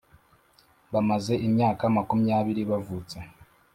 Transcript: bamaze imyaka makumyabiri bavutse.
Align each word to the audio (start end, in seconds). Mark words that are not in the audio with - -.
bamaze 0.93 1.33
imyaka 1.47 1.83
makumyabiri 1.95 2.61
bavutse. 2.71 3.17